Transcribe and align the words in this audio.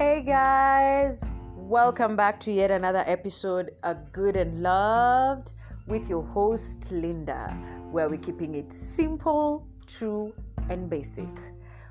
Hey 0.00 0.22
guys, 0.22 1.22
welcome 1.56 2.16
back 2.16 2.40
to 2.40 2.50
yet 2.50 2.70
another 2.70 3.04
episode 3.06 3.72
of 3.82 4.10
Good 4.12 4.34
and 4.34 4.62
Loved 4.62 5.52
with 5.86 6.08
your 6.08 6.22
host 6.22 6.90
Linda, 6.90 7.54
where 7.90 8.08
we're 8.08 8.16
keeping 8.16 8.54
it 8.54 8.72
simple, 8.72 9.66
true, 9.86 10.32
and 10.70 10.88
basic. 10.88 11.28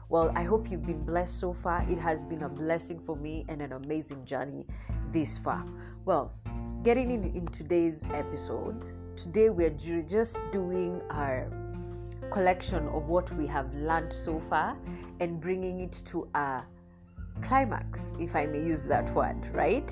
Well, 0.09 0.31
I 0.33 0.41
hope 0.41 0.71
you've 0.71 0.87
been 0.87 1.05
blessed 1.05 1.39
so 1.39 1.53
far. 1.53 1.85
It 1.87 1.99
has 1.99 2.25
been 2.25 2.41
a 2.41 2.49
blessing 2.49 2.99
for 2.99 3.15
me 3.15 3.45
and 3.47 3.61
an 3.61 3.73
amazing 3.73 4.25
journey 4.25 4.65
this 5.13 5.37
far. 5.37 5.63
Well, 6.05 6.33
getting 6.81 7.11
in, 7.11 7.25
in 7.35 7.45
today's 7.49 8.03
episode, 8.11 8.87
today 9.15 9.49
we're 9.49 9.69
just 9.69 10.39
doing 10.51 10.99
our 11.11 11.47
collection 12.31 12.87
of 12.87 13.07
what 13.07 13.31
we 13.37 13.45
have 13.45 13.71
learned 13.75 14.11
so 14.11 14.39
far 14.39 14.75
and 15.19 15.39
bringing 15.39 15.81
it 15.81 16.01
to 16.05 16.27
a 16.33 16.63
climax, 17.41 18.07
if 18.19 18.35
I 18.35 18.45
may 18.45 18.63
use 18.63 18.83
that 18.85 19.13
word, 19.13 19.37
right? 19.53 19.91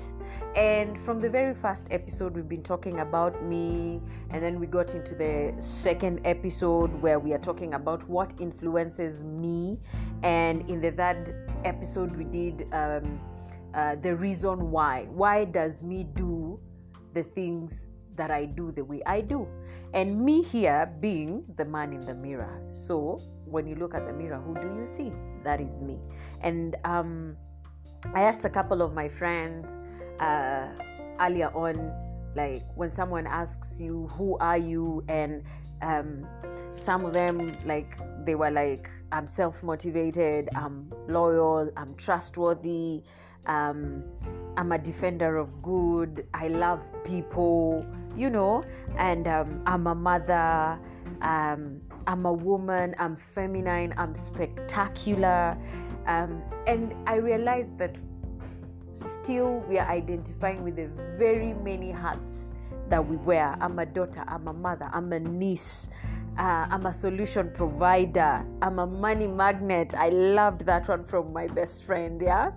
And 0.56 1.00
from 1.00 1.20
the 1.20 1.28
very 1.28 1.54
first 1.54 1.86
episode, 1.90 2.34
we've 2.34 2.48
been 2.48 2.62
talking 2.62 3.00
about 3.00 3.44
me, 3.44 4.00
and 4.30 4.42
then 4.42 4.58
we 4.58 4.66
got 4.66 4.94
into 4.94 5.14
the 5.14 5.54
second 5.58 6.20
episode 6.24 6.92
where 7.02 7.18
we 7.18 7.32
are 7.32 7.38
talking 7.38 7.74
about 7.74 8.08
what 8.08 8.32
influences 8.38 9.24
me, 9.24 9.78
and 10.22 10.68
in 10.70 10.80
the 10.80 10.90
third 10.90 11.34
episode, 11.64 12.16
we 12.16 12.24
did 12.24 12.66
um, 12.72 13.20
uh, 13.74 13.96
the 13.96 14.14
reason 14.14 14.70
why. 14.70 15.06
Why 15.10 15.44
does 15.44 15.82
me 15.82 16.04
do 16.04 16.58
the 17.14 17.22
things 17.22 17.86
that 18.16 18.30
I 18.30 18.46
do 18.46 18.72
the 18.72 18.84
way 18.84 19.02
I 19.06 19.20
do? 19.20 19.46
And 19.94 20.20
me 20.20 20.42
here 20.42 20.90
being 21.00 21.44
the 21.56 21.64
man 21.64 21.92
in 21.92 22.00
the 22.04 22.14
mirror. 22.14 22.60
So 22.72 23.20
when 23.44 23.66
you 23.66 23.74
look 23.76 23.94
at 23.94 24.06
the 24.06 24.12
mirror, 24.12 24.40
who 24.40 24.54
do 24.54 24.66
you 24.78 24.84
see? 24.84 25.12
That 25.44 25.60
is 25.60 25.80
me. 25.80 25.98
And 26.40 26.76
um, 26.84 27.36
I 28.14 28.22
asked 28.22 28.44
a 28.44 28.50
couple 28.50 28.82
of 28.82 28.94
my 28.94 29.08
friends 29.08 29.78
uh, 30.20 30.68
earlier 31.20 31.48
on, 31.54 31.92
like 32.34 32.64
when 32.74 32.90
someone 32.90 33.26
asks 33.26 33.80
you, 33.80 34.08
Who 34.12 34.36
are 34.38 34.58
you? 34.58 35.04
And 35.08 35.42
um, 35.82 36.26
some 36.76 37.04
of 37.04 37.12
them, 37.12 37.56
like, 37.64 37.98
they 38.24 38.34
were 38.34 38.50
like, 38.50 38.90
I'm 39.10 39.26
self 39.26 39.62
motivated, 39.62 40.48
I'm 40.54 40.92
loyal, 41.08 41.70
I'm 41.76 41.94
trustworthy, 41.94 43.02
um, 43.46 44.04
I'm 44.56 44.72
a 44.72 44.78
defender 44.78 45.38
of 45.38 45.62
good, 45.62 46.26
I 46.34 46.48
love 46.48 46.80
people, 47.04 47.86
you 48.16 48.28
know, 48.28 48.64
and 48.96 49.26
um, 49.26 49.62
I'm 49.66 49.86
a 49.86 49.94
mother. 49.94 50.78
Um, 51.22 51.80
I'm 52.08 52.24
a 52.24 52.32
woman, 52.32 52.94
I'm 52.98 53.16
feminine, 53.16 53.92
I'm 53.98 54.14
spectacular. 54.14 55.58
Um, 56.06 56.42
and 56.66 56.94
I 57.06 57.16
realized 57.16 57.76
that 57.78 57.96
still 58.94 59.62
we 59.68 59.78
are 59.78 59.86
identifying 59.86 60.64
with 60.64 60.76
the 60.76 60.88
very 61.18 61.52
many 61.52 61.90
hats 61.90 62.50
that 62.88 63.06
we 63.06 63.16
wear. 63.16 63.58
I'm 63.60 63.78
a 63.78 63.84
daughter, 63.84 64.24
I'm 64.26 64.48
a 64.48 64.54
mother, 64.54 64.88
I'm 64.90 65.12
a 65.12 65.20
niece, 65.20 65.90
uh, 66.38 66.66
I'm 66.70 66.86
a 66.86 66.92
solution 66.94 67.52
provider, 67.52 68.42
I'm 68.62 68.78
a 68.78 68.86
money 68.86 69.26
magnet. 69.26 69.92
I 69.94 70.08
loved 70.08 70.64
that 70.64 70.88
one 70.88 71.04
from 71.04 71.30
my 71.34 71.46
best 71.46 71.84
friend, 71.84 72.22
yeah. 72.22 72.52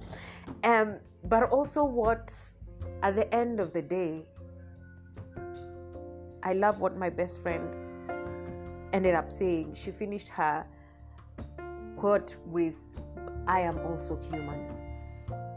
Um, 0.64 0.96
but 1.26 1.50
also, 1.52 1.84
what 1.84 2.34
at 3.04 3.16
the 3.18 3.36
end 3.36 3.60
of 3.60 3.74
the 3.74 3.82
day, 3.82 4.24
I 6.42 6.54
love 6.54 6.80
what 6.80 6.96
my 6.98 7.10
best 7.10 7.42
friend 7.42 7.76
ended 8.94 9.16
up 9.16 9.32
saying. 9.32 9.74
She 9.76 9.92
finished 9.92 10.30
her 10.30 10.66
quote 11.98 12.36
with, 12.46 12.76
I 13.48 13.62
am 13.62 13.78
also 13.80 14.20
human. 14.30 14.66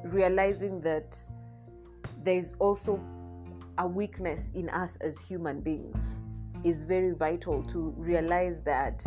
Realizing 0.04 0.80
that 0.82 1.16
there 2.22 2.36
is 2.36 2.54
also 2.58 3.00
a 3.78 3.86
weakness 3.86 4.50
in 4.54 4.69
us 4.70 4.97
as 5.00 5.19
human 5.19 5.60
beings 5.60 6.19
is 6.62 6.82
very 6.82 7.12
vital 7.12 7.62
to 7.64 7.94
realize 7.97 8.60
that 8.60 9.04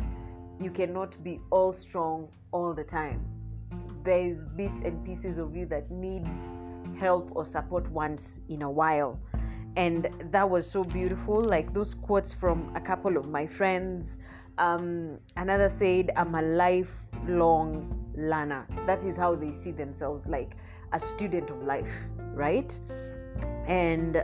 you 0.59 0.71
cannot 0.71 1.21
be 1.23 1.39
all 1.51 1.73
strong 1.73 2.29
all 2.51 2.73
the 2.73 2.83
time. 2.83 3.25
There 4.03 4.19
is 4.19 4.43
bits 4.43 4.79
and 4.81 5.03
pieces 5.05 5.37
of 5.37 5.55
you 5.55 5.65
that 5.67 5.89
need 5.91 6.27
help 6.99 7.31
or 7.35 7.45
support 7.45 7.89
once 7.91 8.39
in 8.49 8.63
a 8.63 8.71
while 8.71 9.19
and 9.75 10.09
that 10.31 10.49
was 10.49 10.69
so 10.69 10.83
beautiful. 10.83 11.43
Like 11.43 11.73
those 11.73 11.93
quotes 11.93 12.33
from 12.33 12.71
a 12.75 12.81
couple 12.81 13.17
of 13.17 13.27
my 13.27 13.45
friends 13.45 14.17
um, 14.59 15.19
another 15.35 15.69
said 15.69 16.11
i'm 16.15 16.33
a 16.33 16.41
lifelong 16.41 17.93
learner. 18.17 18.65
That 18.87 19.03
is 19.03 19.15
how 19.15 19.35
they 19.35 19.51
see 19.51 19.71
themselves 19.71 20.27
like 20.27 20.55
a 20.93 20.99
student 20.99 21.51
of 21.51 21.61
life 21.63 21.91
right? 22.37 22.79
And 23.67 24.23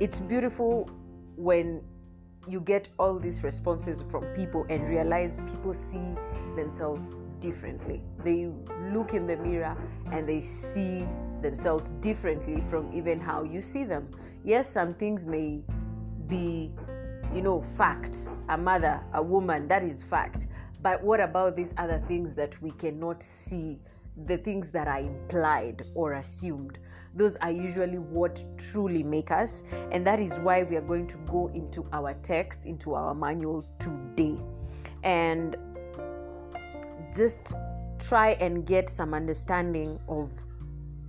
it's 0.00 0.20
beautiful 0.20 0.90
when 1.36 1.80
you 2.46 2.60
get 2.60 2.88
all 2.98 3.18
these 3.18 3.42
responses 3.42 4.04
from 4.10 4.24
people 4.34 4.66
and 4.68 4.86
realize 4.86 5.38
people 5.46 5.72
see 5.72 6.14
themselves 6.56 7.16
differently. 7.40 8.02
They 8.22 8.50
look 8.92 9.14
in 9.14 9.26
the 9.26 9.36
mirror 9.36 9.76
and 10.12 10.28
they 10.28 10.40
see 10.40 11.06
themselves 11.40 11.90
differently 12.00 12.62
from 12.68 12.92
even 12.92 13.20
how 13.20 13.44
you 13.44 13.60
see 13.60 13.84
them 13.84 14.08
yes, 14.44 14.70
some 14.70 14.92
things 14.92 15.26
may 15.26 15.62
be, 16.28 16.70
you 17.34 17.42
know, 17.42 17.62
fact. 17.76 18.28
A 18.50 18.58
mother, 18.58 19.00
a 19.14 19.22
woman, 19.22 19.66
that 19.68 19.82
is 19.82 20.02
fact. 20.02 20.46
But 20.82 21.02
what 21.02 21.18
about 21.18 21.56
these 21.56 21.74
other 21.78 22.02
things 22.06 22.34
that 22.34 22.60
we 22.62 22.70
cannot 22.72 23.22
see? 23.22 23.80
The 24.26 24.36
things 24.36 24.70
that 24.70 24.86
are 24.86 25.00
implied 25.00 25.82
or 25.94 26.12
assumed. 26.12 26.78
Those 27.16 27.36
are 27.36 27.50
usually 27.50 27.98
what 27.98 28.44
truly 28.58 29.02
make 29.02 29.30
us. 29.30 29.62
And 29.90 30.06
that 30.06 30.20
is 30.20 30.38
why 30.38 30.62
we 30.62 30.76
are 30.76 30.82
going 30.82 31.06
to 31.08 31.16
go 31.30 31.50
into 31.54 31.86
our 31.92 32.14
text, 32.22 32.66
into 32.66 32.94
our 32.94 33.14
manual 33.14 33.64
today. 33.78 34.36
And 35.02 35.56
just 37.16 37.54
try 37.98 38.32
and 38.40 38.66
get 38.66 38.90
some 38.90 39.14
understanding 39.14 39.98
of 40.08 40.30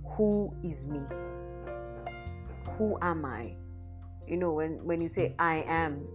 who 0.04 0.54
is 0.62 0.86
me 0.86 1.00
who 2.78 2.98
am 3.02 3.24
I? 3.24 3.54
You 4.26 4.36
know, 4.36 4.52
when, 4.52 4.84
when 4.84 5.00
you 5.00 5.08
say 5.08 5.34
I 5.38 5.64
am, 5.68 6.06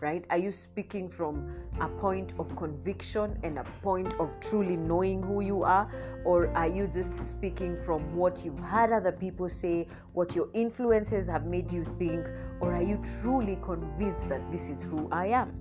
right? 0.00 0.24
Are 0.30 0.38
you 0.38 0.50
speaking 0.50 1.08
from 1.08 1.54
a 1.80 1.88
point 1.88 2.32
of 2.38 2.54
conviction 2.56 3.38
and 3.42 3.58
a 3.58 3.64
point 3.82 4.14
of 4.18 4.30
truly 4.40 4.76
knowing 4.76 5.22
who 5.22 5.40
you 5.42 5.62
are? 5.62 5.90
Or 6.24 6.48
are 6.56 6.68
you 6.68 6.86
just 6.86 7.12
speaking 7.28 7.80
from 7.80 8.16
what 8.16 8.44
you've 8.44 8.58
heard 8.58 8.92
other 8.92 9.12
people 9.12 9.48
say, 9.48 9.86
what 10.12 10.34
your 10.34 10.48
influences 10.54 11.26
have 11.26 11.46
made 11.46 11.72
you 11.72 11.84
think? 11.84 12.26
Or 12.60 12.74
are 12.74 12.82
you 12.82 13.02
truly 13.20 13.58
convinced 13.62 14.28
that 14.28 14.50
this 14.50 14.68
is 14.68 14.82
who 14.82 15.08
I 15.12 15.26
am? 15.26 15.52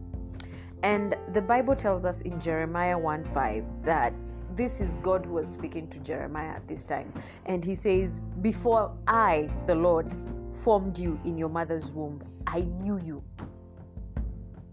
And 0.84 1.16
the 1.34 1.42
Bible 1.42 1.76
tells 1.76 2.06
us 2.06 2.22
in 2.22 2.40
Jeremiah 2.40 2.98
1 2.98 3.26
5 3.34 3.66
that 3.84 4.14
this 4.60 4.82
is 4.82 4.98
God 4.98 5.26
who 5.26 5.36
was 5.36 5.48
speaking 5.48 5.88
to 5.88 6.00
Jeremiah 6.00 6.50
at 6.50 6.68
this 6.68 6.84
time. 6.84 7.14
And 7.46 7.64
he 7.64 7.74
says, 7.74 8.20
Before 8.42 8.92
I, 9.08 9.50
the 9.68 9.76
Lord, 9.76 10.12
formed 10.52 11.00
you 11.00 11.18
in 11.24 11.38
your 11.38 11.48
mother's 11.48 11.94
womb, 11.94 12.22
I 12.46 12.68
knew 12.82 13.00
you. 13.02 13.24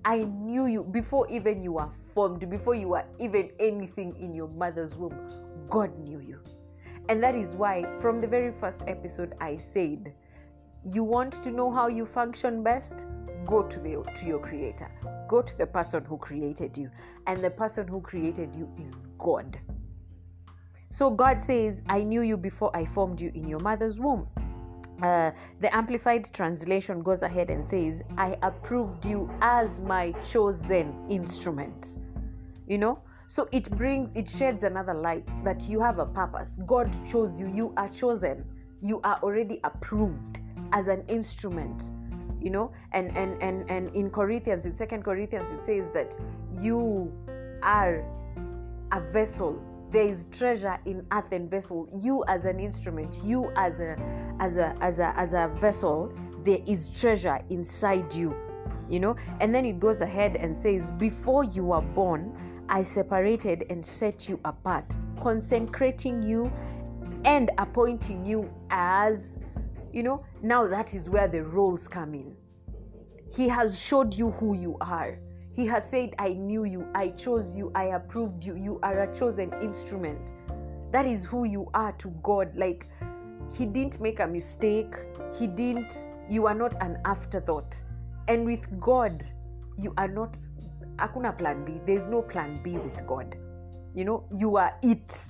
I 0.04 0.24
knew 0.24 0.66
you 0.66 0.82
before 0.82 1.30
even 1.30 1.62
you 1.62 1.74
were 1.74 1.88
formed, 2.14 2.50
before 2.50 2.74
you 2.74 2.88
were 2.88 3.04
even 3.20 3.50
anything 3.60 4.16
in 4.16 4.34
your 4.34 4.48
mother's 4.48 4.96
womb. 4.96 5.16
God 5.70 5.96
knew 6.00 6.18
you. 6.18 6.40
And 7.08 7.22
that 7.22 7.36
is 7.36 7.54
why, 7.54 7.84
from 8.00 8.20
the 8.20 8.26
very 8.26 8.52
first 8.58 8.82
episode, 8.88 9.34
I 9.40 9.54
said, 9.54 10.12
You 10.84 11.04
want 11.04 11.40
to 11.44 11.52
know 11.52 11.70
how 11.70 11.86
you 11.86 12.06
function 12.06 12.64
best? 12.64 13.06
Go 13.46 13.62
to, 13.62 13.78
the, 13.78 14.02
to 14.18 14.26
your 14.26 14.40
creator. 14.40 14.90
Go 15.28 15.42
to 15.42 15.56
the 15.56 15.66
person 15.66 16.04
who 16.04 16.18
created 16.18 16.76
you. 16.76 16.90
And 17.28 17.38
the 17.38 17.50
person 17.50 17.86
who 17.86 18.00
created 18.00 18.56
you 18.56 18.68
is 18.80 19.00
God. 19.18 19.56
So 20.90 21.10
God 21.10 21.40
says, 21.40 21.82
I 21.88 22.02
knew 22.02 22.22
you 22.22 22.36
before 22.36 22.74
I 22.74 22.84
formed 22.84 23.20
you 23.20 23.30
in 23.34 23.48
your 23.48 23.60
mother's 23.60 23.98
womb. 23.98 24.26
Uh, 25.02 25.30
the 25.60 25.74
Amplified 25.76 26.32
Translation 26.32 27.02
goes 27.02 27.22
ahead 27.22 27.50
and 27.50 27.66
says, 27.66 28.02
I 28.16 28.38
approved 28.42 29.04
you 29.04 29.30
as 29.42 29.80
my 29.80 30.12
chosen 30.30 30.94
instrument. 31.10 31.96
You 32.66 32.78
know? 32.78 32.98
So 33.26 33.48
it 33.52 33.70
brings, 33.70 34.10
it 34.14 34.28
sheds 34.28 34.62
another 34.62 34.94
light 34.94 35.28
that 35.44 35.68
you 35.68 35.80
have 35.80 35.98
a 35.98 36.06
purpose. 36.06 36.56
God 36.64 36.90
chose 37.06 37.38
you. 37.38 37.52
You 37.54 37.74
are 37.76 37.88
chosen. 37.88 38.44
You 38.80 39.00
are 39.02 39.18
already 39.22 39.60
approved 39.64 40.38
as 40.72 40.88
an 40.88 41.04
instrument. 41.08 41.90
You 42.40 42.50
know? 42.50 42.72
And 42.92 43.14
and 43.16 43.42
and 43.42 43.68
and 43.68 43.94
in 43.94 44.10
Corinthians, 44.10 44.64
in 44.64 44.74
Second 44.74 45.02
Corinthians, 45.02 45.50
it 45.50 45.64
says 45.64 45.90
that 45.90 46.16
you 46.60 47.12
are 47.62 48.04
a 48.92 49.00
vessel 49.12 49.60
there 49.96 50.06
is 50.06 50.26
treasure 50.26 50.78
in 50.84 51.06
earthen 51.12 51.48
vessel 51.48 51.88
you 52.02 52.22
as 52.28 52.44
an 52.44 52.60
instrument 52.60 53.18
you 53.24 53.50
as 53.56 53.80
a 53.80 53.96
as 54.40 54.58
a 54.58 54.76
as 54.82 54.98
a 54.98 55.14
as 55.16 55.32
a 55.32 55.50
vessel 55.58 56.12
there 56.44 56.58
is 56.66 56.90
treasure 56.90 57.40
inside 57.48 58.14
you 58.14 58.36
you 58.90 59.00
know 59.00 59.16
and 59.40 59.54
then 59.54 59.64
it 59.64 59.80
goes 59.80 60.02
ahead 60.02 60.36
and 60.36 60.56
says 60.56 60.90
before 60.92 61.44
you 61.44 61.64
were 61.64 61.80
born 61.80 62.36
i 62.68 62.82
separated 62.82 63.64
and 63.70 63.84
set 63.84 64.28
you 64.28 64.38
apart 64.44 64.84
consecrating 65.22 66.22
you 66.22 66.52
and 67.26 67.50
appointing 67.58 68.24
you 68.24 68.48
as, 68.70 69.38
you 69.92 70.02
know, 70.02 70.24
now 70.42 70.66
that 70.66 70.94
is 70.94 71.08
where 71.08 71.26
the 71.28 71.42
roles 71.42 71.88
come 71.88 72.14
in. 72.14 72.34
He 73.34 73.48
has 73.48 73.78
showed 73.78 74.14
you 74.14 74.30
who 74.30 74.56
you 74.56 74.76
are. 74.80 75.18
He 75.56 75.66
has 75.68 75.88
said, 75.88 76.14
I 76.18 76.34
knew 76.34 76.64
you, 76.64 76.86
I 76.94 77.08
chose 77.08 77.56
you, 77.56 77.72
I 77.74 77.84
approved 77.84 78.44
you, 78.44 78.56
you 78.56 78.78
are 78.82 79.04
a 79.04 79.14
chosen 79.18 79.50
instrument. 79.62 80.18
That 80.92 81.06
is 81.06 81.24
who 81.24 81.44
you 81.44 81.70
are 81.72 81.92
to 81.92 82.08
God. 82.22 82.54
Like, 82.54 82.86
He 83.56 83.64
didn't 83.64 83.98
make 83.98 84.20
a 84.20 84.26
mistake, 84.26 84.94
He 85.38 85.46
didn't, 85.46 86.08
you 86.28 86.46
are 86.46 86.54
not 86.54 86.74
an 86.82 86.98
afterthought. 87.06 87.74
And 88.28 88.44
with 88.44 88.68
God, 88.78 89.24
you 89.78 89.94
are 89.96 90.08
not, 90.08 90.36
akuna 90.98 91.36
plan 91.38 91.64
B. 91.64 91.80
There's 91.86 92.06
no 92.06 92.20
plan 92.20 92.60
B 92.62 92.72
with 92.72 93.06
God. 93.06 93.34
You 93.94 94.04
know, 94.04 94.24
you 94.30 94.56
are 94.58 94.74
it. 94.82 95.26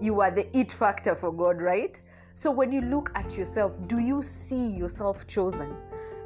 You 0.00 0.20
are 0.20 0.30
the 0.30 0.56
it 0.56 0.72
factor 0.72 1.16
for 1.16 1.32
God, 1.32 1.60
right? 1.60 2.00
So 2.34 2.52
when 2.52 2.70
you 2.70 2.82
look 2.82 3.10
at 3.16 3.36
yourself, 3.36 3.72
do 3.88 3.98
you 3.98 4.22
see 4.22 4.68
yourself 4.68 5.26
chosen? 5.26 5.74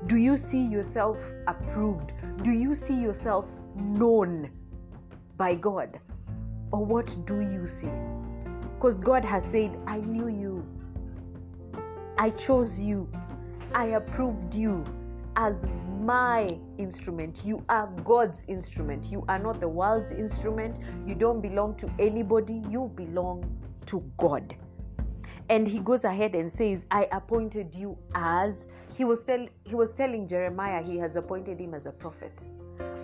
Do 0.07 0.17
you 0.17 0.37
see 0.37 0.65
yourself 0.67 1.19
approved? 1.47 2.13
Do 2.43 2.51
you 2.51 2.75
see 2.75 2.95
yourself 2.95 3.47
known 3.77 4.51
by 5.37 5.55
God? 5.55 6.01
Or 6.73 6.85
what 6.85 7.17
do 7.25 7.41
you 7.41 7.67
see? 7.67 7.91
Because 8.75 8.99
God 8.99 9.25
has 9.25 9.45
said, 9.45 9.79
I 9.87 9.99
knew 9.99 10.29
you. 10.29 10.67
I 12.19 12.31
chose 12.31 12.81
you. 12.81 13.09
I 13.75 13.87
approved 13.87 14.55
you 14.55 14.85
as 15.37 15.65
my 16.01 16.49
instrument. 16.79 17.43
You 17.45 17.65
are 17.69 17.87
God's 18.05 18.45
instrument. 18.49 19.11
You 19.11 19.25
are 19.29 19.39
not 19.39 19.61
the 19.61 19.69
world's 19.69 20.11
instrument. 20.11 20.81
You 21.07 21.15
don't 21.15 21.41
belong 21.41 21.77
to 21.77 21.91
anybody. 21.99 22.63
You 22.69 22.91
belong 22.97 23.45
to 23.87 24.01
God. 24.17 24.57
And 25.49 25.67
he 25.67 25.79
goes 25.79 26.05
ahead 26.05 26.35
and 26.35 26.53
says, 26.53 26.87
I 26.91 27.09
appointed 27.13 27.75
you 27.75 27.97
as 28.15 28.67
he 28.97 29.05
was 29.05 29.25
tell, 29.25 29.47
he 29.65 29.75
was 29.75 29.93
telling 29.93 30.27
Jeremiah 30.27 30.83
he 30.83 30.99
has 30.99 31.17
appointed 31.17 31.61
him 31.61 31.75
as 31.75 31.87
a 31.87 31.93
prophet. 31.93 32.33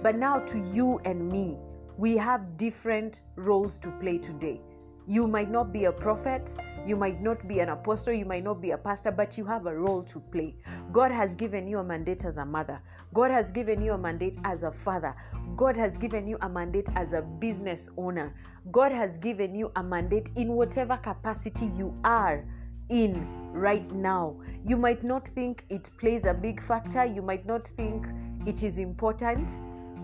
But 0.02 0.16
now 0.16 0.38
to 0.40 0.58
you 0.72 1.00
and 1.04 1.30
me, 1.30 1.56
we 1.96 2.16
have 2.16 2.56
different 2.56 3.22
roles 3.36 3.78
to 3.78 3.90
play 4.00 4.18
today. 4.18 4.60
You 5.06 5.26
might 5.26 5.50
not 5.50 5.72
be 5.72 5.86
a 5.86 5.92
prophet, 5.92 6.54
you 6.86 6.94
might 6.94 7.22
not 7.22 7.48
be 7.48 7.60
an 7.60 7.70
apostle, 7.70 8.12
you 8.12 8.26
might 8.26 8.44
not 8.44 8.60
be 8.60 8.72
a 8.72 8.78
pastor, 8.78 9.10
but 9.10 9.38
you 9.38 9.44
have 9.46 9.66
a 9.66 9.74
role 9.74 10.02
to 10.02 10.20
play. 10.20 10.54
God 10.92 11.10
has 11.10 11.34
given 11.34 11.66
you 11.66 11.78
a 11.78 11.84
mandate 11.84 12.26
as 12.26 12.36
a 12.36 12.44
mother. 12.44 12.80
God 13.14 13.30
has 13.30 13.50
given 13.50 13.80
you 13.80 13.94
a 13.94 13.98
mandate 13.98 14.36
as 14.44 14.64
a 14.64 14.70
father. 14.70 15.16
God 15.56 15.76
has 15.76 15.96
given 15.96 16.28
you 16.28 16.36
a 16.42 16.48
mandate 16.48 16.88
as 16.94 17.14
a 17.14 17.22
business 17.22 17.88
owner. 17.96 18.34
God 18.70 18.92
has 18.92 19.16
given 19.16 19.54
you 19.54 19.72
a 19.76 19.82
mandate 19.82 20.30
in 20.36 20.52
whatever 20.52 20.98
capacity 20.98 21.70
you 21.74 21.98
are 22.04 22.44
in 22.90 23.47
right 23.58 23.90
now. 23.92 24.36
You 24.64 24.76
might 24.76 25.04
not 25.04 25.28
think 25.28 25.64
it 25.68 25.90
plays 25.98 26.24
a 26.24 26.34
big 26.34 26.62
factor, 26.62 27.04
you 27.04 27.22
might 27.22 27.46
not 27.46 27.66
think 27.68 28.06
it 28.46 28.62
is 28.62 28.78
important, 28.78 29.48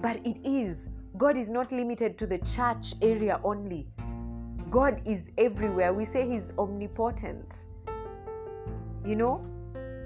but 0.02 0.16
it 0.24 0.36
is. 0.44 0.88
God 1.16 1.36
is 1.36 1.48
not 1.48 1.70
limited 1.70 2.18
to 2.18 2.26
the 2.26 2.38
church 2.38 2.94
area 3.00 3.40
only. 3.44 3.86
God 4.70 5.00
is 5.04 5.22
everywhere. 5.38 5.92
We 5.94 6.04
say 6.04 6.28
He's 6.28 6.50
omnipotent. 6.58 7.54
You 9.06 9.14
know, 9.14 9.46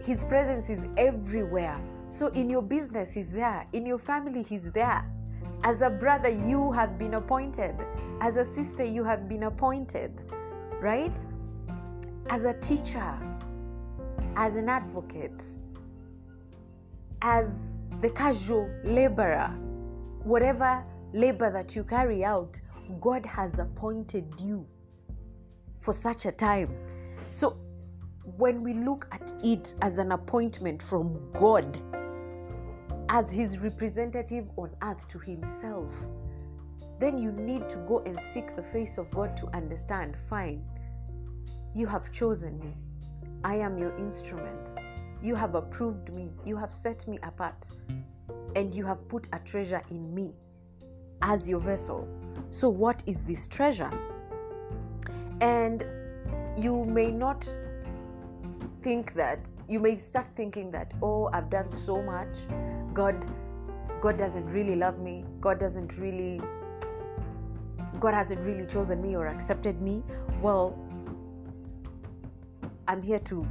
His 0.04 0.24
presence 0.24 0.68
is 0.68 0.84
everywhere. 0.98 1.80
So 2.10 2.28
in 2.28 2.50
your 2.50 2.62
business, 2.62 3.10
He's 3.10 3.30
there. 3.30 3.66
In 3.72 3.86
your 3.86 3.98
family, 3.98 4.42
He's 4.42 4.70
there. 4.72 5.10
As 5.64 5.80
a 5.82 5.88
brother, 5.88 6.28
you 6.28 6.70
have 6.72 6.98
been 6.98 7.14
appointed. 7.14 7.74
As 8.20 8.36
a 8.36 8.44
sister, 8.44 8.84
you 8.84 9.02
have 9.04 9.28
been 9.28 9.44
appointed. 9.44 10.12
Right? 10.80 11.16
As 12.30 12.44
a 12.44 12.52
teacher, 12.60 13.18
as 14.36 14.56
an 14.56 14.68
advocate, 14.68 15.42
as 17.22 17.78
the 18.00 18.10
casual 18.10 18.70
laborer, 18.84 19.48
whatever 20.22 20.84
labor 21.12 21.50
that 21.50 21.74
you 21.74 21.84
carry 21.84 22.24
out, 22.24 22.60
God 23.00 23.24
has 23.24 23.58
appointed 23.58 24.26
you 24.40 24.66
for 25.80 25.94
such 25.94 26.26
a 26.26 26.32
time. 26.32 26.70
So 27.30 27.56
when 28.36 28.62
we 28.62 28.74
look 28.74 29.08
at 29.10 29.32
it 29.42 29.74
as 29.80 29.96
an 29.96 30.12
appointment 30.12 30.82
from 30.82 31.18
God, 31.32 31.80
as 33.08 33.30
his 33.30 33.58
representative 33.58 34.50
on 34.56 34.70
earth 34.82 35.08
to 35.08 35.18
himself, 35.18 35.94
then 37.00 37.16
you 37.16 37.32
need 37.32 37.68
to 37.70 37.76
go 37.88 38.00
and 38.04 38.18
seek 38.18 38.54
the 38.54 38.62
face 38.62 38.98
of 38.98 39.10
God 39.10 39.34
to 39.38 39.46
understand 39.56 40.14
fine, 40.28 40.62
you 41.78 41.86
have 41.86 42.10
chosen 42.10 42.58
me. 42.58 42.74
I 43.44 43.54
am 43.54 43.78
your 43.78 43.96
instrument. 43.98 44.70
You 45.22 45.36
have 45.36 45.54
approved 45.54 46.12
me. 46.12 46.28
You 46.44 46.56
have 46.56 46.74
set 46.74 47.06
me 47.06 47.20
apart. 47.22 47.68
And 48.56 48.74
you 48.74 48.84
have 48.84 49.06
put 49.08 49.28
a 49.32 49.38
treasure 49.38 49.82
in 49.90 50.12
me 50.12 50.32
as 51.22 51.48
your 51.48 51.60
vessel. 51.60 52.08
So, 52.50 52.68
what 52.68 53.04
is 53.06 53.22
this 53.22 53.46
treasure? 53.46 53.92
And 55.40 55.84
you 56.56 56.84
may 56.84 57.12
not 57.12 57.48
think 58.82 59.14
that, 59.14 59.48
you 59.68 59.78
may 59.78 59.98
start 59.98 60.26
thinking 60.34 60.72
that, 60.72 60.92
oh, 61.00 61.30
I've 61.32 61.48
done 61.48 61.68
so 61.68 62.02
much. 62.02 62.36
God, 62.92 63.24
God 64.00 64.18
doesn't 64.18 64.46
really 64.46 64.74
love 64.74 64.98
me. 64.98 65.24
God 65.40 65.60
doesn't 65.60 65.96
really, 65.96 66.40
God 68.00 68.14
hasn't 68.14 68.40
really 68.40 68.66
chosen 68.66 69.00
me 69.00 69.14
or 69.14 69.28
accepted 69.28 69.80
me. 69.80 70.02
Well, 70.42 70.76
I'm 72.88 73.02
here 73.02 73.18
to 73.18 73.46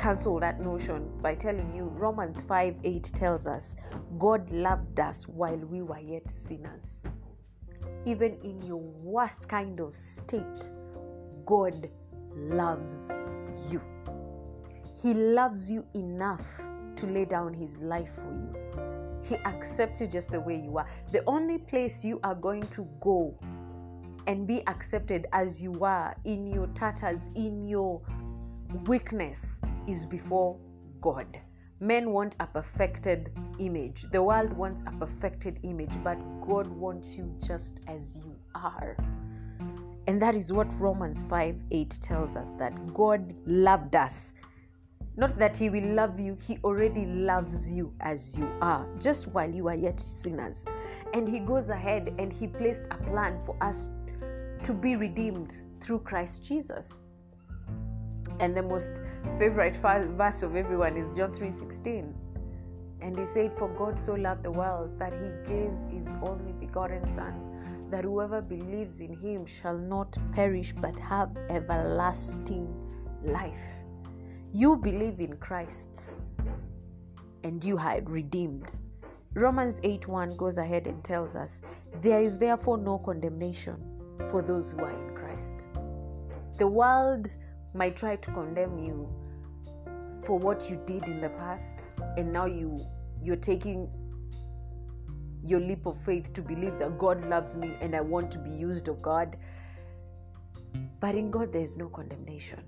cancel 0.00 0.40
that 0.40 0.60
notion 0.60 1.08
by 1.22 1.36
telling 1.36 1.72
you 1.76 1.84
Romans 1.84 2.42
5 2.42 2.74
8 2.82 3.04
tells 3.14 3.46
us 3.46 3.70
God 4.18 4.50
loved 4.50 4.98
us 4.98 5.28
while 5.28 5.56
we 5.56 5.80
were 5.80 6.00
yet 6.00 6.28
sinners. 6.28 7.04
Even 8.04 8.36
in 8.42 8.60
your 8.62 8.80
worst 8.80 9.48
kind 9.48 9.78
of 9.78 9.94
state, 9.94 10.68
God 11.46 11.88
loves 12.34 13.08
you. 13.70 13.80
He 15.00 15.14
loves 15.14 15.70
you 15.70 15.86
enough 15.94 16.42
to 16.96 17.06
lay 17.06 17.26
down 17.26 17.54
His 17.54 17.76
life 17.76 18.10
for 18.16 18.32
you. 18.32 19.22
He 19.22 19.36
accepts 19.46 20.00
you 20.00 20.08
just 20.08 20.32
the 20.32 20.40
way 20.40 20.56
you 20.56 20.78
are. 20.78 20.90
The 21.12 21.22
only 21.28 21.58
place 21.58 22.02
you 22.02 22.18
are 22.24 22.34
going 22.34 22.66
to 22.72 22.88
go 23.00 23.38
and 24.26 24.46
be 24.46 24.66
accepted 24.66 25.26
as 25.32 25.62
you 25.62 25.84
are 25.84 26.16
in 26.24 26.46
your 26.46 26.66
tatters, 26.68 27.20
in 27.34 27.66
your 27.66 28.00
weakness, 28.86 29.60
is 29.86 30.06
before 30.06 30.56
God. 31.00 31.26
Men 31.80 32.10
want 32.10 32.36
a 32.40 32.46
perfected 32.46 33.30
image. 33.58 34.06
The 34.12 34.22
world 34.22 34.52
wants 34.52 34.82
a 34.86 34.92
perfected 34.92 35.58
image, 35.62 35.92
but 36.02 36.16
God 36.46 36.66
wants 36.66 37.14
you 37.14 37.34
just 37.44 37.80
as 37.88 38.16
you 38.16 38.34
are. 38.54 38.96
And 40.06 40.20
that 40.20 40.34
is 40.34 40.52
what 40.52 40.68
Romans 40.80 41.22
5 41.28 41.56
8 41.70 41.98
tells 42.00 42.36
us 42.36 42.50
that 42.58 42.94
God 42.94 43.34
loved 43.46 43.96
us. 43.96 44.34
Not 45.16 45.38
that 45.38 45.56
He 45.56 45.70
will 45.70 45.94
love 45.94 46.18
you, 46.18 46.36
He 46.46 46.58
already 46.64 47.06
loves 47.06 47.70
you 47.70 47.92
as 48.00 48.36
you 48.36 48.50
are, 48.60 48.86
just 48.98 49.28
while 49.28 49.50
you 49.50 49.68
are 49.68 49.76
yet 49.76 50.00
sinners. 50.00 50.64
And 51.12 51.28
He 51.28 51.38
goes 51.38 51.68
ahead 51.68 52.14
and 52.18 52.32
He 52.32 52.46
placed 52.46 52.84
a 52.90 52.96
plan 52.96 53.38
for 53.46 53.56
us 53.62 53.88
to 54.64 54.72
be 54.72 54.96
redeemed 54.96 55.60
through 55.82 55.98
Christ 56.00 56.42
Jesus. 56.42 57.02
And 58.40 58.56
the 58.56 58.62
most 58.62 59.02
favorite 59.38 59.76
verse 59.76 60.42
of 60.42 60.56
everyone 60.56 60.96
is 60.96 61.10
John 61.10 61.34
3:16. 61.34 62.14
And 63.02 63.18
he 63.18 63.26
said, 63.26 63.52
For 63.58 63.68
God 63.68 64.00
so 64.00 64.14
loved 64.14 64.42
the 64.42 64.50
world 64.50 64.98
that 64.98 65.12
he 65.12 65.28
gave 65.46 65.70
his 65.90 66.08
only 66.22 66.52
begotten 66.52 67.06
Son, 67.06 67.34
that 67.90 68.04
whoever 68.04 68.40
believes 68.40 69.00
in 69.02 69.12
him 69.12 69.44
shall 69.44 69.76
not 69.76 70.16
perish 70.32 70.74
but 70.80 70.98
have 70.98 71.36
everlasting 71.50 72.66
life. 73.22 73.66
You 74.52 74.76
believe 74.76 75.20
in 75.20 75.36
Christ 75.36 76.16
and 77.42 77.62
you 77.62 77.76
are 77.76 78.00
redeemed. 78.00 78.74
Romans 79.34 79.80
8:1 79.82 80.36
goes 80.38 80.56
ahead 80.56 80.86
and 80.86 81.04
tells 81.04 81.36
us, 81.36 81.60
There 82.00 82.22
is 82.22 82.38
therefore 82.38 82.78
no 82.78 82.98
condemnation 82.98 83.93
for 84.30 84.42
those 84.42 84.72
who 84.72 84.80
are 84.80 84.90
in 84.90 85.14
Christ. 85.14 85.54
The 86.58 86.66
world 86.66 87.28
might 87.74 87.96
try 87.96 88.16
to 88.16 88.30
condemn 88.32 88.78
you 88.78 89.08
for 90.24 90.38
what 90.38 90.70
you 90.70 90.80
did 90.86 91.04
in 91.04 91.20
the 91.20 91.28
past 91.30 91.94
and 92.16 92.32
now 92.32 92.46
you 92.46 92.80
you're 93.22 93.36
taking 93.36 93.88
your 95.44 95.60
leap 95.60 95.86
of 95.86 95.96
faith 96.04 96.32
to 96.32 96.40
believe 96.40 96.78
that 96.78 96.98
God 96.98 97.24
loves 97.28 97.54
me 97.54 97.72
and 97.80 97.94
I 97.94 98.00
want 98.00 98.30
to 98.32 98.38
be 98.38 98.50
used 98.50 98.88
of 98.88 99.02
God. 99.02 99.36
But 101.00 101.14
in 101.14 101.30
God, 101.30 101.52
there 101.52 101.60
is 101.60 101.76
no 101.76 101.88
condemnation. 101.88 102.60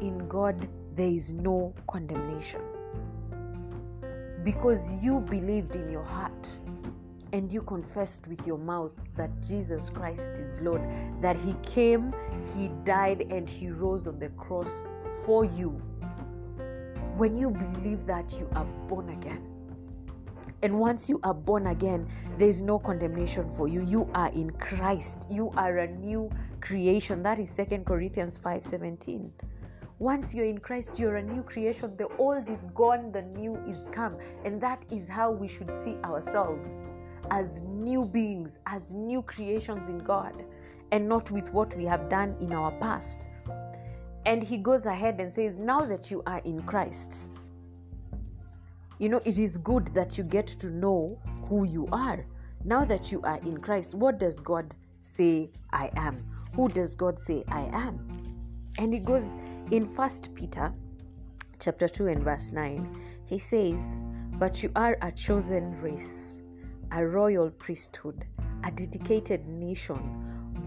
In 0.00 0.26
God, 0.28 0.68
there 0.96 1.06
is 1.08 1.32
no 1.32 1.72
condemnation. 1.88 2.60
Because 4.42 4.90
you 5.00 5.20
believed 5.20 5.76
in 5.76 5.88
your 5.88 6.02
heart 6.02 6.48
and 7.32 7.52
you 7.52 7.62
confessed 7.62 8.26
with 8.26 8.46
your 8.46 8.58
mouth 8.58 8.94
that 9.16 9.30
Jesus 9.42 9.88
Christ 9.88 10.32
is 10.32 10.60
Lord, 10.60 10.82
that 11.20 11.36
He 11.36 11.54
came, 11.62 12.14
He 12.56 12.68
died, 12.84 13.26
and 13.30 13.48
He 13.48 13.70
rose 13.70 14.06
on 14.06 14.18
the 14.18 14.28
cross 14.30 14.82
for 15.24 15.44
you, 15.44 15.70
when 17.16 17.36
you 17.36 17.50
believe 17.50 18.06
that, 18.06 18.32
you 18.32 18.48
are 18.54 18.64
born 18.88 19.10
again. 19.10 19.46
And 20.62 20.78
once 20.78 21.08
you 21.08 21.20
are 21.24 21.34
born 21.34 21.66
again, 21.66 22.08
there 22.38 22.48
is 22.48 22.62
no 22.62 22.78
condemnation 22.78 23.50
for 23.50 23.68
you. 23.68 23.84
You 23.84 24.08
are 24.14 24.30
in 24.32 24.50
Christ. 24.52 25.26
You 25.30 25.50
are 25.56 25.78
a 25.78 25.88
new 25.88 26.30
creation. 26.60 27.22
That 27.22 27.38
is 27.38 27.50
Second 27.50 27.84
Corinthians 27.84 28.38
5 28.38 28.64
17. 28.64 29.32
Once 29.98 30.32
you're 30.34 30.46
in 30.46 30.58
Christ, 30.58 30.98
you're 30.98 31.16
a 31.16 31.22
new 31.22 31.42
creation. 31.42 31.96
The 31.96 32.08
old 32.16 32.48
is 32.48 32.66
gone, 32.74 33.12
the 33.12 33.22
new 33.22 33.56
is 33.68 33.84
come. 33.92 34.16
And 34.44 34.60
that 34.60 34.84
is 34.90 35.08
how 35.08 35.30
we 35.30 35.48
should 35.48 35.74
see 35.74 35.96
ourselves 36.04 36.66
as 37.32 37.62
new 37.62 38.04
beings, 38.04 38.58
as 38.66 38.92
new 38.92 39.22
creations 39.22 39.88
in 39.88 39.96
God, 39.98 40.44
and 40.92 41.08
not 41.08 41.30
with 41.30 41.50
what 41.50 41.74
we 41.74 41.84
have 41.86 42.10
done 42.10 42.36
in 42.40 42.52
our 42.52 42.70
past. 42.72 43.30
And 44.26 44.42
he 44.42 44.58
goes 44.58 44.84
ahead 44.84 45.18
and 45.18 45.34
says, 45.34 45.58
Now 45.58 45.80
that 45.80 46.10
you 46.10 46.22
are 46.26 46.40
in 46.44 46.62
Christ, 46.62 47.30
you 48.98 49.08
know, 49.08 49.22
it 49.24 49.38
is 49.38 49.56
good 49.56 49.86
that 49.94 50.18
you 50.18 50.24
get 50.24 50.46
to 50.46 50.68
know 50.68 51.18
who 51.48 51.64
you 51.64 51.88
are. 51.90 52.24
Now 52.64 52.84
that 52.84 53.10
you 53.10 53.22
are 53.22 53.38
in 53.38 53.56
Christ, 53.56 53.94
what 53.94 54.18
does 54.18 54.38
God 54.38 54.76
say 55.00 55.50
I 55.72 55.90
am? 55.96 56.22
Who 56.54 56.68
does 56.68 56.94
God 56.94 57.18
say 57.18 57.44
I 57.48 57.62
am? 57.72 57.98
And 58.76 58.92
he 58.92 59.00
goes 59.00 59.34
in 59.70 59.92
First 59.96 60.34
Peter 60.34 60.70
chapter 61.58 61.88
2 61.88 62.08
and 62.08 62.22
verse 62.22 62.52
9. 62.52 63.00
He 63.24 63.38
says, 63.38 64.02
But 64.34 64.62
you 64.62 64.70
are 64.76 64.98
a 65.00 65.10
chosen 65.10 65.80
race, 65.80 66.41
a 66.94 67.06
royal 67.06 67.50
priesthood, 67.50 68.26
a 68.64 68.70
dedicated 68.70 69.46
nation, 69.48 69.98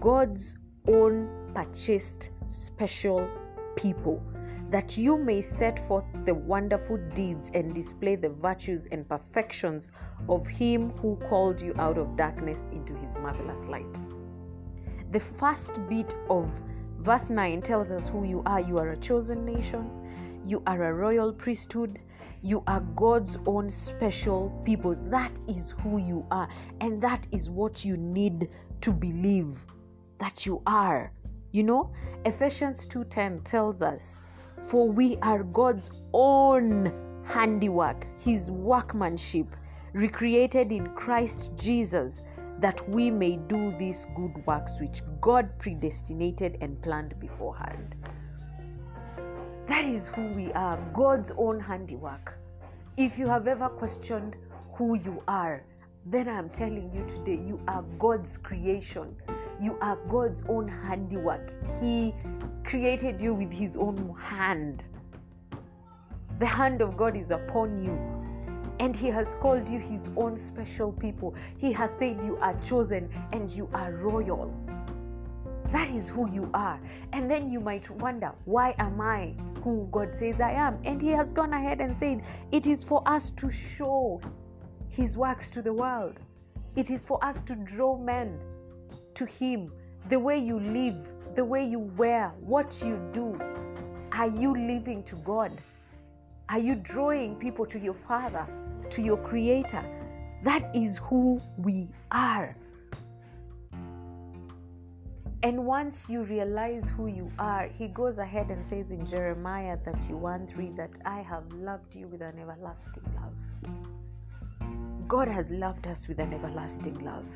God's 0.00 0.56
own 0.88 1.28
purchased 1.54 2.30
special 2.48 3.28
people, 3.76 4.20
that 4.70 4.96
you 4.96 5.16
may 5.16 5.40
set 5.40 5.86
forth 5.86 6.04
the 6.24 6.34
wonderful 6.34 6.96
deeds 7.14 7.50
and 7.54 7.72
display 7.72 8.16
the 8.16 8.28
virtues 8.28 8.88
and 8.90 9.08
perfections 9.08 9.88
of 10.28 10.46
Him 10.46 10.90
who 10.98 11.16
called 11.28 11.62
you 11.62 11.74
out 11.78 11.96
of 11.96 12.16
darkness 12.16 12.64
into 12.72 12.94
His 12.96 13.14
marvelous 13.14 13.66
light. 13.66 13.96
The 15.12 15.20
first 15.20 15.78
bit 15.88 16.14
of 16.28 16.50
verse 16.98 17.30
9 17.30 17.62
tells 17.62 17.92
us 17.92 18.08
who 18.08 18.24
you 18.24 18.42
are. 18.46 18.60
You 18.60 18.78
are 18.78 18.90
a 18.90 18.96
chosen 18.96 19.44
nation, 19.44 19.88
you 20.44 20.60
are 20.66 20.82
a 20.82 20.92
royal 20.92 21.32
priesthood, 21.32 22.00
you 22.42 22.62
are 22.66 22.80
God's 22.94 23.38
own 23.46 23.70
special 23.70 24.50
people. 24.64 24.94
That 25.10 25.32
is 25.48 25.74
who 25.82 25.98
you 25.98 26.24
are, 26.30 26.48
and 26.80 27.02
that 27.02 27.26
is 27.32 27.50
what 27.50 27.84
you 27.84 27.96
need 27.96 28.50
to 28.82 28.92
believe 28.92 29.64
that 30.18 30.46
you 30.46 30.62
are. 30.66 31.12
You 31.52 31.62
know, 31.64 31.90
Ephesians 32.24 32.86
2:10 32.86 33.40
tells 33.42 33.82
us, 33.82 34.20
"For 34.64 34.88
we 34.88 35.16
are 35.18 35.42
God's 35.42 35.90
own 36.12 36.92
handiwork, 37.24 38.06
his 38.18 38.50
workmanship, 38.50 39.48
recreated 39.92 40.70
in 40.70 40.86
Christ 40.94 41.56
Jesus, 41.56 42.22
that 42.60 42.88
we 42.88 43.10
may 43.10 43.36
do 43.36 43.72
these 43.78 44.06
good 44.14 44.46
works 44.46 44.78
which 44.80 45.02
God 45.20 45.48
predestinated 45.58 46.58
and 46.60 46.80
planned 46.80 47.18
beforehand." 47.18 47.95
That 49.68 49.84
is 49.84 50.06
who 50.08 50.28
we 50.28 50.52
are, 50.52 50.78
God's 50.94 51.32
own 51.36 51.58
handiwork. 51.58 52.38
If 52.96 53.18
you 53.18 53.26
have 53.26 53.48
ever 53.48 53.68
questioned 53.68 54.36
who 54.74 54.96
you 54.96 55.22
are, 55.26 55.64
then 56.04 56.28
I'm 56.28 56.48
telling 56.50 56.92
you 56.94 57.04
today, 57.16 57.42
you 57.44 57.60
are 57.66 57.82
God's 57.98 58.38
creation. 58.38 59.16
You 59.60 59.76
are 59.80 59.96
God's 60.08 60.44
own 60.48 60.68
handiwork. 60.68 61.52
He 61.80 62.14
created 62.62 63.20
you 63.20 63.34
with 63.34 63.52
His 63.52 63.76
own 63.76 64.14
hand. 64.20 64.84
The 66.38 66.46
hand 66.46 66.80
of 66.80 66.96
God 66.96 67.16
is 67.16 67.32
upon 67.32 67.82
you. 67.82 67.98
And 68.78 68.94
He 68.94 69.08
has 69.08 69.34
called 69.40 69.68
you 69.68 69.80
His 69.80 70.08
own 70.16 70.36
special 70.36 70.92
people. 70.92 71.34
He 71.58 71.72
has 71.72 71.90
said 71.98 72.22
you 72.22 72.36
are 72.40 72.54
chosen 72.60 73.10
and 73.32 73.50
you 73.50 73.68
are 73.74 73.90
royal. 73.90 74.54
That 75.76 75.90
is 75.90 76.08
who 76.08 76.26
you 76.32 76.48
are. 76.54 76.80
And 77.12 77.30
then 77.30 77.50
you 77.50 77.60
might 77.60 77.90
wonder, 78.00 78.32
why 78.46 78.74
am 78.78 78.98
I 78.98 79.34
who 79.62 79.86
God 79.92 80.14
says 80.14 80.40
I 80.40 80.52
am? 80.52 80.78
And 80.86 81.02
He 81.02 81.08
has 81.08 81.34
gone 81.34 81.52
ahead 81.52 81.82
and 81.82 81.94
said, 81.94 82.22
it 82.50 82.66
is 82.66 82.82
for 82.82 83.02
us 83.04 83.28
to 83.32 83.50
show 83.50 84.22
His 84.88 85.18
works 85.18 85.50
to 85.50 85.60
the 85.60 85.74
world. 85.74 86.18
It 86.76 86.90
is 86.90 87.04
for 87.04 87.22
us 87.22 87.42
to 87.42 87.54
draw 87.54 87.98
men 87.98 88.40
to 89.16 89.26
Him. 89.26 89.70
The 90.08 90.18
way 90.18 90.38
you 90.38 90.58
live, 90.58 90.96
the 91.34 91.44
way 91.44 91.66
you 91.66 91.80
wear, 91.80 92.32
what 92.40 92.82
you 92.82 92.98
do. 93.12 93.38
Are 94.12 94.28
you 94.28 94.56
living 94.56 95.02
to 95.02 95.16
God? 95.16 95.52
Are 96.48 96.58
you 96.58 96.76
drawing 96.76 97.34
people 97.36 97.66
to 97.66 97.78
your 97.78 97.96
Father, 98.08 98.46
to 98.88 99.02
your 99.02 99.18
Creator? 99.18 99.84
That 100.42 100.74
is 100.74 100.96
who 100.96 101.38
we 101.58 101.90
are. 102.10 102.56
And 105.46 105.64
once 105.64 106.06
you 106.08 106.24
realize 106.24 106.88
who 106.96 107.06
you 107.06 107.30
are, 107.38 107.68
he 107.78 107.86
goes 107.86 108.18
ahead 108.18 108.50
and 108.50 108.66
says 108.66 108.90
in 108.90 109.06
Jeremiah 109.06 109.76
31 109.76 110.48
3 110.48 110.70
that 110.70 110.90
I 111.04 111.20
have 111.20 111.44
loved 111.52 111.94
you 111.94 112.08
with 112.08 112.20
an 112.20 112.36
everlasting 112.40 113.04
love. 113.14 113.32
God 115.06 115.28
has 115.28 115.52
loved 115.52 115.86
us 115.86 116.08
with 116.08 116.18
an 116.18 116.34
everlasting 116.34 116.98
love. 116.98 117.26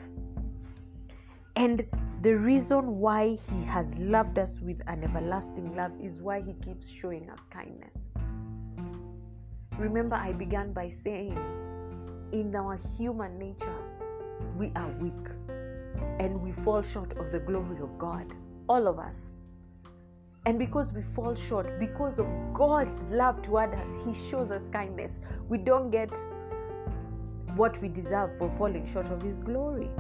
And 1.55 1.87
the 2.23 2.37
reason 2.37 2.99
why 2.99 3.39
He 3.49 3.63
has 3.67 3.95
loved 3.95 4.41
us 4.41 4.59
with 4.61 4.83
an 4.89 5.05
everlasting 5.05 5.77
love 5.77 5.93
is 6.03 6.21
why 6.21 6.41
He 6.41 6.55
keeps 6.55 6.91
showing 6.91 7.31
us 7.31 7.47
kindness. 7.47 8.11
Remember, 9.79 10.17
I 10.17 10.33
began 10.33 10.73
by 10.73 10.91
saying, 10.91 11.39
in 12.33 12.57
our 12.57 12.77
human 12.99 13.39
nature, 13.39 13.85
we 14.59 14.73
are 14.75 14.91
weak 14.99 15.15
and 16.19 16.41
we 16.41 16.53
fall 16.65 16.83
short 16.83 17.17
of 17.19 17.31
the 17.31 17.39
glory 17.39 17.81
of 17.81 17.99
God. 17.99 18.33
All 18.69 18.87
of 18.87 18.99
us. 18.99 19.33
And 20.47 20.59
because 20.59 20.93
we 20.93 21.03
fall 21.03 21.35
short, 21.35 21.79
because 21.79 22.19
of 22.19 22.27
God's 22.53 23.05
love 23.07 23.43
toward 23.43 23.75
us, 23.75 23.89
He 24.07 24.15
shows 24.31 24.51
us 24.51 24.69
kindness. 24.69 25.21
We 25.49 25.59
don't 25.59 25.91
get 25.91 26.17
what 27.57 27.81
we 27.83 27.89
deserve 27.89 28.39
for 28.39 28.51
falling 28.57 28.87
short 28.87 29.09
of 29.09 29.21
His 29.23 29.39
glory. 29.41 29.91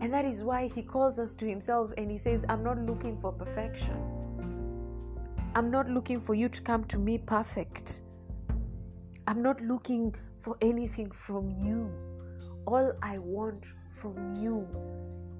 And 0.00 0.12
that 0.12 0.24
is 0.24 0.42
why 0.42 0.68
He 0.68 0.82
calls 0.82 1.18
us 1.18 1.34
to 1.34 1.48
Himself 1.48 1.90
and 1.96 2.10
He 2.10 2.18
says, 2.18 2.44
I'm 2.48 2.62
not 2.62 2.78
looking 2.78 3.18
for 3.18 3.32
perfection. 3.32 3.96
I'm 5.54 5.70
not 5.70 5.88
looking 5.88 6.20
for 6.20 6.34
you 6.34 6.50
to 6.50 6.60
come 6.60 6.84
to 6.84 6.98
me 6.98 7.16
perfect. 7.16 8.02
I'm 9.26 9.42
not 9.42 9.60
looking 9.62 10.14
for 10.42 10.56
anything 10.60 11.10
from 11.10 11.50
you. 11.50 11.90
All 12.66 12.92
I 13.02 13.16
want 13.18 13.64
from 13.90 14.34
you 14.34 14.68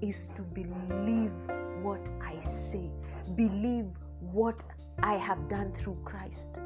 is 0.00 0.28
to 0.36 0.42
believe 0.42 1.32
what 1.82 2.08
I 2.20 2.40
say, 2.44 2.90
believe 3.34 3.86
what 4.20 4.64
I 5.02 5.16
have 5.16 5.48
done 5.48 5.72
through 5.72 5.98
Christ. 6.04 6.60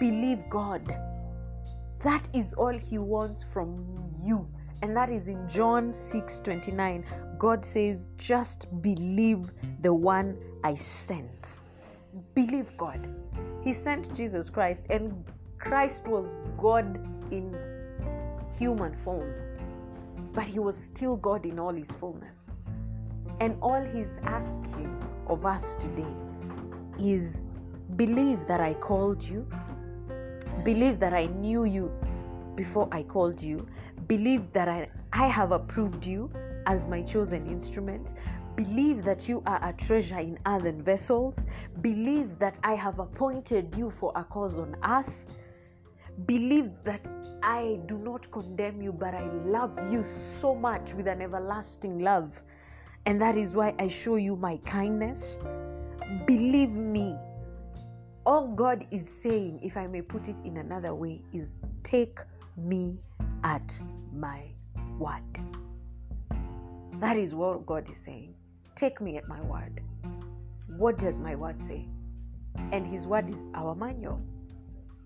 Believe 0.00 0.42
God. 0.50 0.86
That 2.02 2.26
is 2.32 2.52
all 2.54 2.76
He 2.76 2.98
wants 2.98 3.44
from 3.52 4.12
you. 4.22 4.46
And 4.82 4.96
that 4.96 5.08
is 5.08 5.28
in 5.28 5.48
John 5.48 5.94
6 5.94 6.40
29. 6.40 7.04
God 7.38 7.64
says, 7.64 8.08
Just 8.18 8.66
believe 8.82 9.50
the 9.80 9.92
one 9.92 10.36
I 10.62 10.74
sent. 10.74 11.60
Believe 12.34 12.76
God. 12.76 13.08
He 13.62 13.72
sent 13.72 14.14
Jesus 14.14 14.50
Christ, 14.50 14.84
and 14.90 15.24
Christ 15.58 16.06
was 16.06 16.40
God 16.58 16.84
in 17.30 17.56
human 18.58 18.94
form 19.04 19.32
but 20.34 20.44
he 20.44 20.58
was 20.58 20.76
still 20.76 21.16
God 21.16 21.46
in 21.46 21.58
all 21.58 21.72
his 21.72 21.92
fullness. 21.92 22.50
And 23.40 23.56
all 23.62 23.82
he's 23.82 24.10
asking 24.24 24.94
of 25.28 25.46
us 25.46 25.76
today 25.76 26.14
is 27.00 27.44
believe 27.96 28.46
that 28.46 28.60
I 28.60 28.74
called 28.74 29.22
you, 29.22 29.46
believe 30.64 30.98
that 31.00 31.14
I 31.14 31.26
knew 31.26 31.64
you 31.64 31.90
before 32.56 32.88
I 32.92 33.02
called 33.02 33.42
you, 33.42 33.66
believe 34.06 34.52
that 34.52 34.68
I, 34.68 34.88
I 35.12 35.28
have 35.28 35.52
approved 35.52 36.06
you 36.06 36.30
as 36.66 36.86
my 36.86 37.02
chosen 37.02 37.46
instrument. 37.46 38.12
Believe 38.56 39.02
that 39.04 39.28
you 39.28 39.42
are 39.46 39.58
a 39.68 39.72
treasure 39.72 40.18
in 40.18 40.38
earthen 40.46 40.80
vessels. 40.80 41.44
Believe 41.80 42.38
that 42.38 42.58
I 42.62 42.74
have 42.74 43.00
appointed 43.00 43.74
you 43.76 43.90
for 43.90 44.12
a 44.14 44.22
cause 44.22 44.58
on 44.58 44.76
earth 44.84 45.20
Believe 46.26 46.70
that 46.84 47.06
I 47.42 47.80
do 47.86 47.98
not 47.98 48.30
condemn 48.30 48.80
you, 48.80 48.92
but 48.92 49.14
I 49.14 49.24
love 49.44 49.76
you 49.92 50.04
so 50.40 50.54
much 50.54 50.94
with 50.94 51.08
an 51.08 51.20
everlasting 51.20 51.98
love. 51.98 52.30
And 53.06 53.20
that 53.20 53.36
is 53.36 53.54
why 53.54 53.74
I 53.78 53.88
show 53.88 54.16
you 54.16 54.36
my 54.36 54.56
kindness. 54.58 55.38
Believe 56.26 56.70
me. 56.70 57.16
All 58.24 58.48
God 58.48 58.86
is 58.90 59.06
saying, 59.06 59.60
if 59.62 59.76
I 59.76 59.86
may 59.86 60.00
put 60.00 60.28
it 60.28 60.36
in 60.44 60.56
another 60.56 60.94
way, 60.94 61.20
is 61.32 61.58
take 61.82 62.20
me 62.56 62.98
at 63.42 63.78
my 64.12 64.42
word. 64.98 65.38
That 67.00 67.16
is 67.18 67.34
what 67.34 67.66
God 67.66 67.90
is 67.90 67.98
saying. 67.98 68.34
Take 68.76 69.00
me 69.00 69.18
at 69.18 69.28
my 69.28 69.40
word. 69.42 69.82
What 70.78 70.98
does 70.98 71.20
my 71.20 71.34
word 71.34 71.60
say? 71.60 71.86
And 72.72 72.86
His 72.86 73.06
word 73.06 73.28
is 73.28 73.44
our 73.54 73.74
manual, 73.74 74.22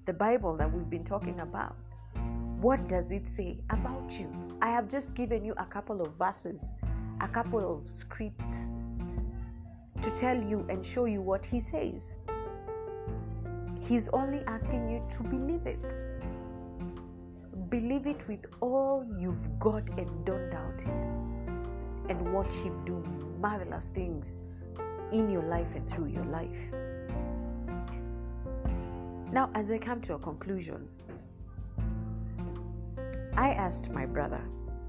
the 0.09 0.15
Bible 0.15 0.57
that 0.57 0.73
we've 0.73 0.89
been 0.89 1.05
talking 1.05 1.39
about. 1.41 1.77
What 2.63 2.89
does 2.89 3.13
it 3.13 3.29
say 3.29 3.59
about 3.69 4.11
you? 4.11 4.33
I 4.63 4.71
have 4.71 4.89
just 4.89 5.15
given 5.15 5.45
you 5.45 5.53
a 5.59 5.67
couple 5.67 6.01
of 6.01 6.15
verses, 6.15 6.73
a 7.21 7.29
couple 7.29 7.61
of 7.61 7.91
scripts 7.91 8.69
to 10.01 10.11
tell 10.13 10.43
you 10.43 10.65
and 10.71 10.85
show 10.85 11.05
you 11.05 11.21
what 11.21 11.45
He 11.45 11.61
says. 11.61 12.21
He's 13.83 14.09
only 14.15 14.41
asking 14.47 14.89
you 14.89 15.03
to 15.15 15.23
believe 15.25 15.67
it. 15.67 15.85
Believe 17.69 18.07
it 18.07 18.27
with 18.27 18.47
all 18.63 19.05
you've 19.21 19.59
got 19.61 19.87
and 19.99 20.09
don't 20.25 20.49
doubt 20.49 20.81
it. 20.87 21.05
And 22.09 22.33
watch 22.33 22.55
Him 22.55 22.83
do 22.87 23.05
marvelous 23.39 23.91
things 23.95 24.39
in 25.13 25.31
your 25.31 25.43
life 25.43 25.69
and 25.75 25.87
through 25.91 26.07
your 26.07 26.25
life. 26.25 26.88
Now, 29.39 29.51
as 29.55 29.71
I 29.71 29.79
come 29.79 30.01
to 30.01 30.15
a 30.15 30.19
conclusion, 30.19 30.89
I 33.37 33.51
asked 33.51 33.89
my 33.89 34.05
brother, 34.05 34.41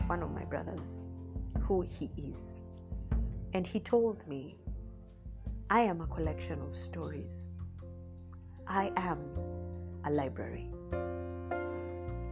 one 0.07 0.23
of 0.23 0.31
my 0.31 0.43
brothers, 0.43 1.03
who 1.61 1.81
he 1.81 2.09
is. 2.17 2.59
And 3.53 3.67
he 3.67 3.79
told 3.79 4.27
me, 4.27 4.57
I 5.69 5.81
am 5.81 6.01
a 6.01 6.07
collection 6.07 6.59
of 6.63 6.75
stories. 6.75 7.49
I 8.67 8.91
am 8.97 9.19
a 10.05 10.09
library. 10.09 10.71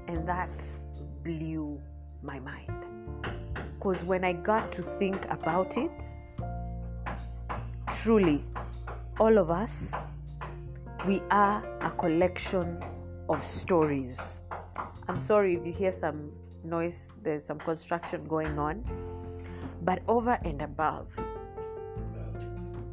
And 0.08 0.28
that 0.28 0.66
blew 1.24 1.80
my 2.24 2.40
mind. 2.40 2.84
Because 3.76 4.04
when 4.04 4.24
I 4.24 4.34
got 4.34 4.72
to 4.72 4.82
think 4.82 5.24
about 5.30 5.78
it, 5.78 6.02
truly, 7.92 8.44
all 9.20 9.38
of 9.38 9.52
us, 9.52 10.04
we 11.06 11.22
are 11.32 11.64
a 11.82 11.92
collection 11.92 12.84
of 13.30 13.44
stories. 13.44 14.44
I'm 15.08 15.20
sorry 15.20 15.56
if 15.56 15.66
you 15.66 15.72
hear 15.72 15.92
some 15.92 16.32
noise, 16.64 17.16
there's 17.24 17.46
some 17.46 17.60
construction 17.60 18.26
going 18.26 18.58
on. 18.58 18.84
But 19.84 20.02
over 20.08 20.38
and 20.44 20.62
above, 20.62 21.08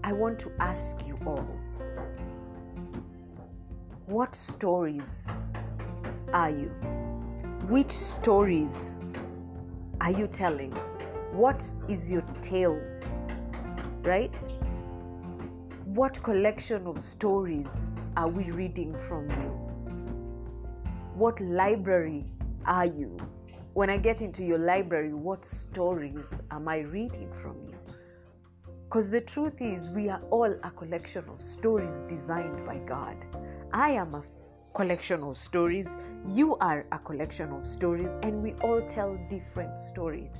I 0.05 0.13
want 0.13 0.39
to 0.41 0.53
ask 0.61 1.07
you 1.07 1.19
all 1.27 1.49
what 4.07 4.35
stories 4.35 5.27
are 6.33 6.51
you? 6.51 6.69
Which 7.69 7.91
stories 7.91 9.03
are 10.01 10.11
you 10.13 10.27
telling? 10.27 10.73
What 11.33 11.65
is 11.89 12.11
your 12.11 12.23
tale? 12.43 12.79
Right? 14.03 14.35
What 15.87 16.23
collection 16.23 16.87
of 16.87 17.01
stories 17.01 17.89
are 18.16 18.28
we 18.28 18.44
reading 18.52 18.94
from 19.09 19.28
you? 19.28 19.50
What 21.14 21.40
library 21.40 22.25
are 22.64 22.87
you? 22.87 23.16
When 23.73 23.90
I 23.90 23.97
get 23.97 24.23
into 24.23 24.44
your 24.44 24.59
library, 24.59 25.12
what 25.12 25.44
stories 25.44 26.26
am 26.52 26.68
I 26.68 26.78
reading 26.78 27.33
from 27.42 27.56
you? 27.66 27.75
Because 28.85 29.11
the 29.11 29.21
truth 29.21 29.61
is, 29.61 29.88
we 29.90 30.09
are 30.09 30.21
all 30.30 30.54
a 30.62 30.71
collection 30.71 31.25
of 31.28 31.42
stories 31.42 32.02
designed 32.09 32.64
by 32.64 32.76
God. 32.87 33.16
I 33.73 33.90
am 33.90 34.14
a 34.14 34.23
collection 34.75 35.25
of 35.25 35.37
stories, 35.37 35.97
you 36.28 36.56
are 36.59 36.87
a 36.92 36.99
collection 37.00 37.50
of 37.50 37.66
stories, 37.66 38.11
and 38.23 38.40
we 38.40 38.52
all 38.62 38.80
tell 38.88 39.18
different 39.28 39.76
stories. 39.76 40.37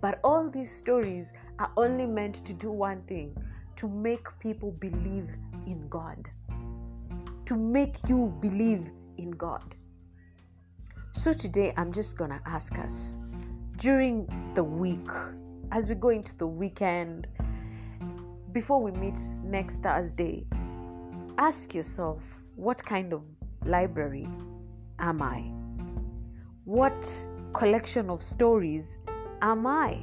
But 0.00 0.18
all 0.24 0.48
these 0.48 0.74
stories 0.74 1.30
are 1.58 1.72
only 1.76 2.06
meant 2.06 2.46
to 2.46 2.54
do 2.54 2.70
one 2.70 3.02
thing 3.02 3.36
to 3.76 3.86
make 3.86 4.26
people 4.40 4.70
believe 4.72 5.28
in 5.66 5.86
God, 5.90 6.30
to 7.48 7.56
make 7.56 7.96
you 8.06 8.30
believe 8.42 8.90
in 9.16 9.30
God. 9.30 9.74
So 11.12 11.32
today 11.32 11.72
I'm 11.78 11.92
just 11.92 12.18
going 12.18 12.28
to 12.28 12.40
ask 12.44 12.76
us 12.76 13.16
during 13.78 14.28
the 14.54 14.62
week, 14.62 15.08
as 15.72 15.88
we 15.88 15.94
go 15.94 16.10
into 16.10 16.36
the 16.36 16.46
weekend, 16.46 17.26
before 18.52 18.82
we 18.82 18.90
meet 18.90 19.18
next 19.42 19.76
Thursday, 19.76 20.44
ask 21.38 21.72
yourself 21.72 22.20
what 22.54 22.84
kind 22.84 23.14
of 23.14 23.22
library 23.64 24.28
am 24.98 25.22
I? 25.22 25.40
What 26.64 27.08
collection 27.54 28.10
of 28.10 28.22
stories 28.22 28.98
am 29.40 29.66
I? 29.66 30.02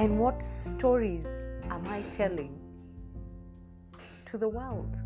And 0.00 0.18
what 0.18 0.42
stories 0.42 1.28
am 1.70 1.86
I 1.86 2.02
telling 2.10 2.58
to 4.24 4.38
the 4.38 4.48
world? 4.48 4.96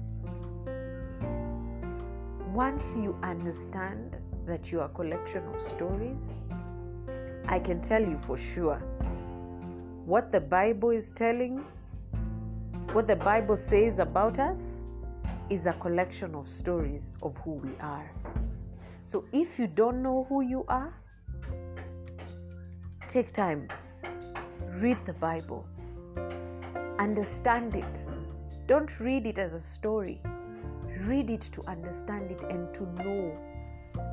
Once 2.55 2.95
you 2.97 3.19
understand 3.25 4.17
that 4.47 4.71
you 4.71 4.79
are 4.79 4.85
a 4.85 4.89
collection 4.91 5.43
of 5.53 5.61
stories, 5.61 6.35
I 7.49 7.59
can 7.59 7.81
tell 7.81 8.01
you 8.01 8.17
for 8.17 8.37
sure 8.37 8.77
what 10.05 10.31
the 10.31 10.39
Bible 10.39 10.91
is 10.91 11.11
telling, 11.11 11.65
what 12.93 13.09
the 13.09 13.17
Bible 13.17 13.57
says 13.57 13.99
about 13.99 14.39
us 14.39 14.85
is 15.51 15.67
a 15.67 15.73
collection 15.73 16.37
of 16.37 16.49
stories 16.49 17.13
of 17.25 17.37
who 17.39 17.55
we 17.55 17.73
are. 17.81 18.09
So 19.05 19.25
if 19.33 19.59
you 19.59 19.67
don't 19.67 20.01
know 20.01 20.25
who 20.29 20.43
you 20.43 20.65
are, 20.69 20.95
take 23.09 23.33
time, 23.33 23.67
read 24.75 24.99
the 25.07 25.15
Bible, 25.15 25.67
understand 27.01 27.75
it. 27.75 28.07
Don't 28.69 29.01
read 29.01 29.27
it 29.27 29.41
as 29.41 29.55
a 29.55 29.61
story, 29.61 30.23
read 31.07 31.31
it 31.31 31.43
to 31.53 31.63
understand 31.67 32.31
it 32.31 32.43
and 32.43 32.73
to 32.75 32.83
know. 33.03 33.37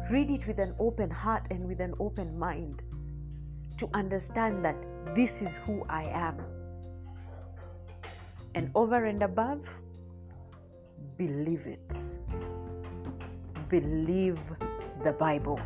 Read 0.09 0.29
it 0.29 0.47
with 0.47 0.59
an 0.59 0.75
open 0.79 1.09
heart 1.09 1.47
and 1.49 1.67
with 1.67 1.79
an 1.79 1.93
open 1.99 2.37
mind 2.37 2.81
to 3.77 3.89
understand 3.93 4.63
that 4.63 4.75
this 5.15 5.41
is 5.41 5.57
who 5.65 5.83
I 5.89 6.03
am. 6.03 6.37
And 8.53 8.69
over 8.75 9.05
and 9.05 9.23
above, 9.23 9.61
believe 11.17 11.65
it. 11.65 11.93
Believe 13.69 14.39
the 15.03 15.13
Bible 15.13 15.59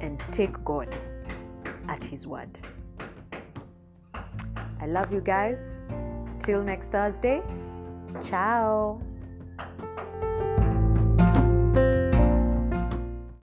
and 0.00 0.20
take 0.32 0.52
God 0.64 0.94
at 1.88 2.02
His 2.02 2.26
word. 2.26 2.58
I 4.80 4.86
love 4.86 5.12
you 5.12 5.20
guys. 5.20 5.82
Till 6.40 6.62
next 6.62 6.90
Thursday. 6.90 7.40
Ciao. 8.20 9.00